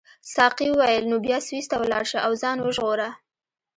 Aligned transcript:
ساقي 0.33 0.67
وویل 0.71 1.03
نو 1.11 1.17
بیا 1.25 1.37
سویس 1.47 1.65
ته 1.71 1.75
ولاړ 1.79 2.03
شه 2.11 2.19
او 2.25 2.31
ځان 2.41 2.57
وژغوره. 2.61 3.09